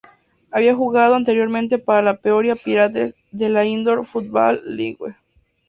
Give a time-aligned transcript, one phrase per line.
[0.49, 5.15] Había jugado anteriormente para los Peoria Pirates de la Indoor Football League.